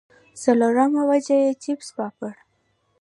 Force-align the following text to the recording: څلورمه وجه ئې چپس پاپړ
څلورمه 0.43 1.01
وجه 1.09 1.37
ئې 1.45 1.51
چپس 1.63 1.87
پاپړ 1.97 2.33